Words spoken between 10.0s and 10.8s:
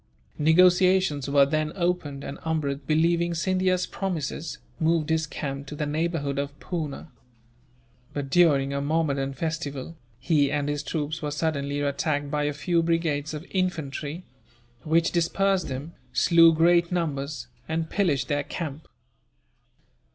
he and